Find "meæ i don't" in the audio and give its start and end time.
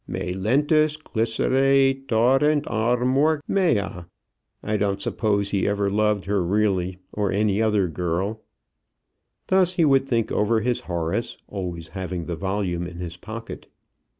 3.47-4.99